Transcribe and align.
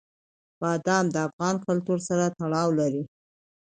بادام 0.59 1.05
د 1.11 1.15
افغان 1.27 1.55
کلتور 1.67 1.99
سره 2.07 2.25
تړاو 2.39 2.69
لري. 2.79 3.03